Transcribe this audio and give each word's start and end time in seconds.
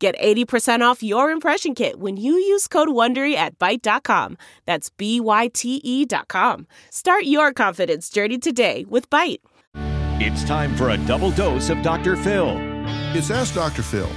Get 0.00 0.18
80% 0.18 0.80
off 0.80 1.02
your 1.02 1.30
impression 1.30 1.74
kit 1.74 2.00
when 2.00 2.16
you 2.16 2.32
use 2.32 2.66
code 2.66 2.88
WONDERY 2.88 3.34
at 3.34 3.58
Byte.com. 3.58 4.38
That's 4.64 4.88
B-Y-T-E 4.88 6.06
dot 6.06 6.28
com. 6.28 6.66
Start 6.90 7.24
your 7.24 7.52
confidence 7.52 8.08
journey 8.08 8.38
today 8.38 8.86
with 8.88 9.10
Byte. 9.10 9.40
It's 10.22 10.42
time 10.44 10.74
for 10.74 10.88
a 10.90 10.96
double 11.06 11.30
dose 11.32 11.68
of 11.68 11.82
Dr. 11.82 12.16
Phil. 12.16 12.56
It's 13.14 13.30
Ask 13.30 13.54
Dr. 13.54 13.82
Phil. 13.82 14.08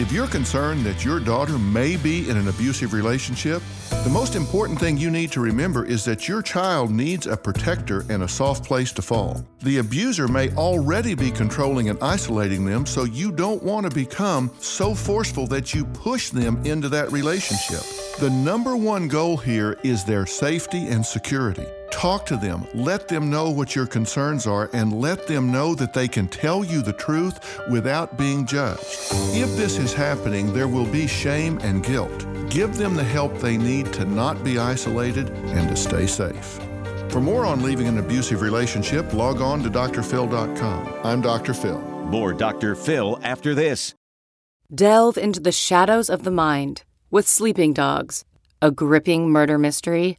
If 0.00 0.12
you're 0.12 0.28
concerned 0.28 0.86
that 0.86 1.04
your 1.04 1.18
daughter 1.18 1.58
may 1.58 1.96
be 1.96 2.30
in 2.30 2.36
an 2.36 2.46
abusive 2.46 2.92
relationship, 2.92 3.60
the 4.04 4.10
most 4.10 4.36
important 4.36 4.78
thing 4.78 4.96
you 4.96 5.10
need 5.10 5.32
to 5.32 5.40
remember 5.40 5.84
is 5.84 6.04
that 6.04 6.28
your 6.28 6.40
child 6.40 6.92
needs 6.92 7.26
a 7.26 7.36
protector 7.36 8.04
and 8.08 8.22
a 8.22 8.28
soft 8.28 8.64
place 8.64 8.92
to 8.92 9.02
fall. 9.02 9.44
The 9.62 9.78
abuser 9.78 10.28
may 10.28 10.54
already 10.54 11.16
be 11.16 11.32
controlling 11.32 11.88
and 11.88 11.98
isolating 12.00 12.64
them, 12.64 12.86
so 12.86 13.02
you 13.02 13.32
don't 13.32 13.60
want 13.64 13.90
to 13.90 13.94
become 13.94 14.52
so 14.60 14.94
forceful 14.94 15.48
that 15.48 15.74
you 15.74 15.84
push 15.84 16.30
them 16.30 16.64
into 16.64 16.88
that 16.90 17.10
relationship. 17.10 17.82
The 18.20 18.30
number 18.30 18.76
one 18.76 19.08
goal 19.08 19.36
here 19.36 19.80
is 19.82 20.04
their 20.04 20.26
safety 20.26 20.86
and 20.86 21.04
security. 21.04 21.66
Talk 21.90 22.26
to 22.26 22.36
them, 22.36 22.66
let 22.74 23.08
them 23.08 23.30
know 23.30 23.50
what 23.50 23.74
your 23.74 23.86
concerns 23.86 24.46
are, 24.46 24.70
and 24.72 25.00
let 25.00 25.26
them 25.26 25.50
know 25.50 25.74
that 25.74 25.94
they 25.94 26.06
can 26.06 26.28
tell 26.28 26.64
you 26.64 26.82
the 26.82 26.92
truth 26.92 27.60
without 27.68 28.16
being 28.16 28.46
judged. 28.46 28.84
If 29.32 29.56
this 29.56 29.78
is 29.78 29.92
happening, 29.92 30.52
there 30.52 30.68
will 30.68 30.86
be 30.86 31.06
shame 31.06 31.58
and 31.62 31.84
guilt. 31.84 32.26
Give 32.50 32.76
them 32.76 32.94
the 32.94 33.04
help 33.04 33.38
they 33.38 33.56
need 33.56 33.92
to 33.94 34.04
not 34.04 34.44
be 34.44 34.58
isolated 34.58 35.30
and 35.30 35.68
to 35.68 35.76
stay 35.76 36.06
safe. 36.06 36.60
For 37.10 37.20
more 37.20 37.46
on 37.46 37.62
leaving 37.62 37.88
an 37.88 37.98
abusive 37.98 38.42
relationship, 38.42 39.12
log 39.14 39.40
on 39.40 39.62
to 39.62 39.70
drphil.com. 39.70 40.94
I'm 41.02 41.20
Dr. 41.22 41.54
Phil. 41.54 41.80
More 41.80 42.32
Dr. 42.32 42.74
Phil 42.74 43.18
after 43.22 43.54
this. 43.54 43.94
Delve 44.74 45.16
into 45.16 45.40
the 45.40 45.52
shadows 45.52 46.10
of 46.10 46.24
the 46.24 46.30
mind 46.30 46.84
with 47.10 47.26
Sleeping 47.26 47.72
Dogs, 47.72 48.24
a 48.60 48.70
gripping 48.70 49.30
murder 49.30 49.58
mystery 49.58 50.18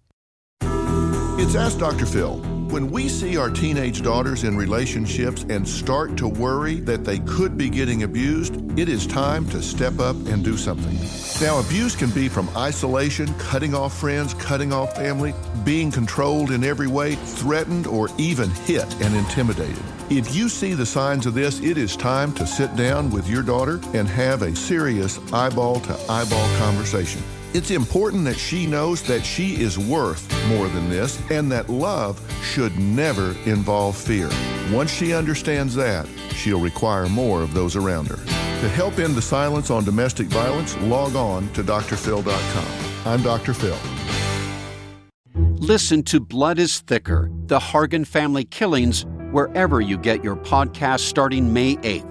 It's 1.41 1.55
Ask 1.55 1.79
Dr. 1.79 2.05
Phil. 2.05 2.50
When 2.71 2.89
we 2.89 3.09
see 3.09 3.35
our 3.35 3.49
teenage 3.49 4.01
daughters 4.01 4.45
in 4.45 4.55
relationships 4.55 5.45
and 5.49 5.67
start 5.67 6.15
to 6.15 6.27
worry 6.29 6.75
that 6.75 7.03
they 7.03 7.19
could 7.19 7.57
be 7.57 7.69
getting 7.69 8.03
abused, 8.03 8.79
it 8.79 8.87
is 8.87 9.05
time 9.05 9.45
to 9.49 9.61
step 9.61 9.99
up 9.99 10.15
and 10.27 10.41
do 10.41 10.55
something. 10.55 10.97
Now, 11.45 11.59
abuse 11.59 11.97
can 11.97 12.11
be 12.11 12.29
from 12.29 12.47
isolation, 12.55 13.27
cutting 13.33 13.75
off 13.75 13.99
friends, 13.99 14.33
cutting 14.35 14.71
off 14.71 14.95
family, 14.95 15.33
being 15.65 15.91
controlled 15.91 16.51
in 16.51 16.63
every 16.63 16.87
way, 16.87 17.15
threatened, 17.15 17.87
or 17.87 18.07
even 18.17 18.49
hit 18.49 18.89
and 19.01 19.17
intimidated. 19.17 19.83
If 20.09 20.33
you 20.33 20.47
see 20.47 20.73
the 20.73 20.85
signs 20.85 21.25
of 21.25 21.33
this, 21.33 21.59
it 21.59 21.77
is 21.77 21.97
time 21.97 22.31
to 22.35 22.47
sit 22.47 22.73
down 22.77 23.09
with 23.09 23.27
your 23.27 23.43
daughter 23.43 23.81
and 23.93 24.07
have 24.07 24.43
a 24.43 24.55
serious 24.55 25.19
eyeball 25.33 25.81
to 25.81 25.93
eyeball 26.09 26.57
conversation. 26.57 27.21
It's 27.53 27.71
important 27.71 28.23
that 28.23 28.37
she 28.37 28.65
knows 28.65 29.03
that 29.03 29.25
she 29.25 29.61
is 29.61 29.77
worth 29.77 30.25
more 30.47 30.69
than 30.69 30.89
this 30.89 31.21
and 31.29 31.51
that 31.51 31.69
love 31.69 32.17
should 32.51 32.77
never 32.77 33.33
involve 33.45 33.95
fear. 33.95 34.29
Once 34.71 34.91
she 34.91 35.13
understands 35.13 35.73
that, 35.75 36.05
she'll 36.35 36.59
require 36.59 37.07
more 37.07 37.41
of 37.41 37.53
those 37.53 37.77
around 37.77 38.07
her. 38.09 38.17
To 38.17 38.69
help 38.69 38.99
end 38.99 39.15
the 39.15 39.21
silence 39.21 39.71
on 39.71 39.85
domestic 39.85 40.27
violence, 40.27 40.77
log 40.81 41.15
on 41.15 41.51
to 41.53 41.63
drphil.com. 41.63 43.11
I'm 43.11 43.23
Dr. 43.23 43.53
Phil. 43.53 43.77
Listen 45.59 46.03
to 46.03 46.19
Blood 46.19 46.59
is 46.59 46.81
Thicker 46.81 47.29
The 47.45 47.59
Hargan 47.59 48.05
Family 48.05 48.43
Killings 48.43 49.05
wherever 49.31 49.79
you 49.79 49.97
get 49.97 50.21
your 50.21 50.35
podcast 50.35 50.99
starting 50.99 51.53
May 51.53 51.77
8th. 51.77 52.09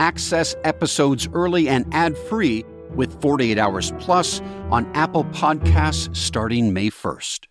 Access 0.00 0.56
episodes 0.64 1.28
early 1.32 1.68
and 1.68 1.86
ad 1.94 2.18
free 2.18 2.64
with 2.96 3.20
48 3.20 3.58
Hours 3.58 3.92
Plus 4.00 4.40
on 4.70 4.90
Apple 4.94 5.24
Podcasts 5.26 6.14
starting 6.16 6.72
May 6.72 6.90
1st. 6.90 7.46